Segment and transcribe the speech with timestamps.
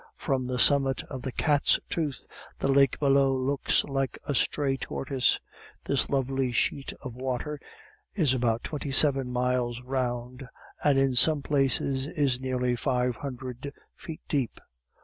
[0.17, 2.25] From the summit of the Cat's Tooth
[2.57, 5.39] the lake below looks like a stray turquoise.
[5.85, 7.59] This lovely sheet of water
[8.15, 10.47] is about twenty seven miles round,
[10.83, 14.59] and in some places is nearly five hundred feet deep.